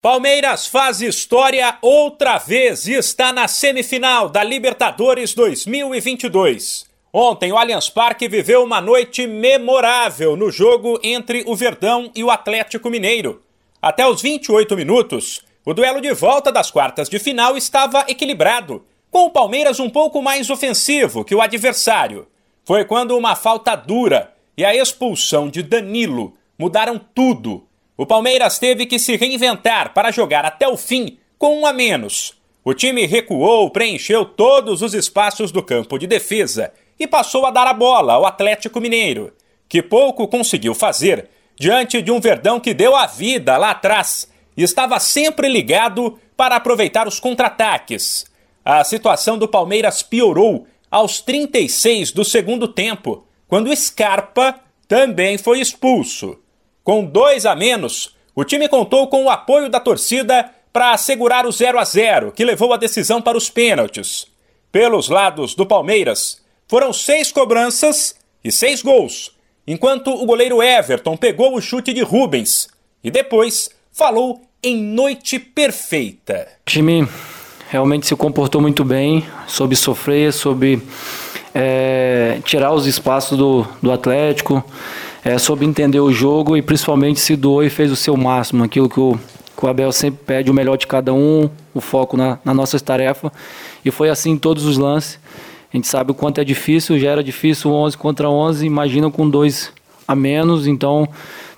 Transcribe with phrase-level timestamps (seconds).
[0.00, 6.86] Palmeiras faz história outra vez e está na semifinal da Libertadores 2022.
[7.12, 12.30] Ontem, o Allianz Parque viveu uma noite memorável no jogo entre o Verdão e o
[12.30, 13.42] Atlético Mineiro.
[13.82, 19.24] Até os 28 minutos, o duelo de volta das quartas de final estava equilibrado, com
[19.24, 22.28] o Palmeiras um pouco mais ofensivo que o adversário.
[22.64, 27.67] Foi quando uma falta dura e a expulsão de Danilo mudaram tudo
[27.98, 32.32] o Palmeiras teve que se reinventar para jogar até o fim com um a menos.
[32.64, 37.66] O time recuou, preencheu todos os espaços do campo de defesa e passou a dar
[37.66, 39.32] a bola ao Atlético Mineiro,
[39.68, 44.62] que pouco conseguiu fazer diante de um Verdão que deu a vida lá atrás e
[44.62, 48.26] estava sempre ligado para aproveitar os contra-ataques.
[48.64, 54.54] A situação do Palmeiras piorou aos 36 do segundo tempo, quando Scarpa
[54.86, 56.38] também foi expulso.
[56.88, 61.52] Com dois a menos, o time contou com o apoio da torcida para assegurar o
[61.52, 64.26] 0 a 0 que levou a decisão para os pênaltis.
[64.72, 71.54] Pelos lados do Palmeiras, foram seis cobranças e seis gols, enquanto o goleiro Everton pegou
[71.54, 72.68] o chute de Rubens
[73.04, 76.48] e depois falou em noite perfeita.
[76.66, 77.06] O time
[77.68, 80.82] realmente se comportou muito bem, soube sofrer, soube
[81.54, 84.64] é, tirar os espaços do, do Atlético
[85.24, 88.88] é, soube entender o jogo e principalmente se doou e fez o seu máximo, aquilo
[88.88, 89.18] que o,
[89.56, 92.78] que o Abel sempre pede, o melhor de cada um, o foco na, na nossa
[92.78, 93.32] tarefa.
[93.84, 95.18] E foi assim em todos os lances.
[95.72, 99.28] A gente sabe o quanto é difícil, já era difícil 11 contra 11, imagina com
[99.28, 99.72] dois
[100.06, 101.06] a menos, então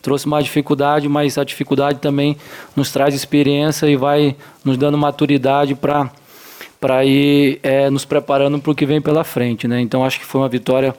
[0.03, 2.37] trouxe mais dificuldade, mas a dificuldade também
[2.75, 6.11] nos traz experiência e vai nos dando maturidade para
[6.81, 9.83] para ir é, nos preparando para o que vem pela frente, né?
[9.83, 10.95] Então acho que foi uma vitória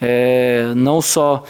[0.00, 1.42] é, não só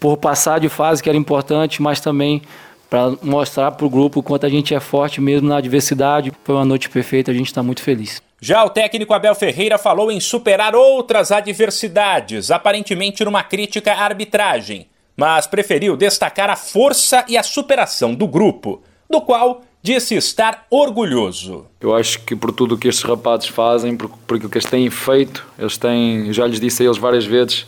[0.00, 2.42] por passar de fase, que era importante, mas também
[2.88, 6.32] para mostrar para o grupo o quanto a gente é forte mesmo na adversidade.
[6.42, 8.20] Foi uma noite perfeita, a gente está muito feliz.
[8.40, 14.88] Já o técnico Abel Ferreira falou em superar outras adversidades, aparentemente numa crítica à arbitragem,
[15.14, 21.66] mas preferiu destacar a força e a superação do grupo, do qual disse estar orgulhoso.
[21.80, 24.68] Eu acho que por tudo o que estes rapazes fazem, por, por aquilo que eles
[24.68, 27.66] têm feito, eles têm, já lhes disse a eles várias vezes,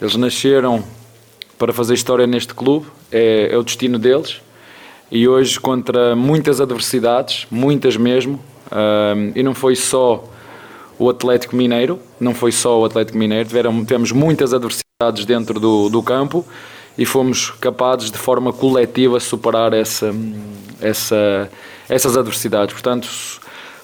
[0.00, 0.84] eles nasceram
[1.58, 4.40] para fazer história neste clube, é, é o destino deles.
[5.10, 8.38] E hoje, contra muitas adversidades, muitas mesmo,
[8.70, 10.24] um, e não foi só
[10.98, 15.88] o Atlético Mineiro, não foi só o Atlético Mineiro, tiveram, tivemos muitas adversidades dentro do,
[15.88, 16.44] do campo
[16.96, 20.12] e fomos capazes de forma coletiva superar essa,
[20.80, 21.50] essa,
[21.88, 22.72] essas adversidades.
[22.74, 23.08] Portanto,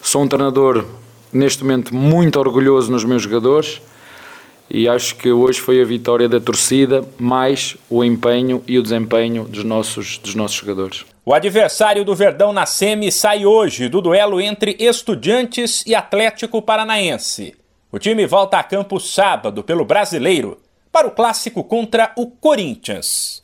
[0.03, 0.85] sou um treinador
[1.33, 3.81] neste momento muito orgulhoso nos meus jogadores
[4.69, 9.45] e acho que hoje foi a vitória da torcida, mais o empenho e o desempenho
[9.45, 11.05] dos nossos, dos nossos jogadores.
[11.25, 17.55] O adversário do Verdão na SEMI sai hoje do duelo entre Estudiantes e Atlético Paranaense.
[17.91, 20.61] O time volta a campo sábado pelo Brasileiro
[20.91, 23.41] para o clássico contra o Corinthians.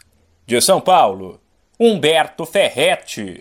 [0.47, 1.41] De São Paulo,
[1.78, 3.38] Humberto Ferretti.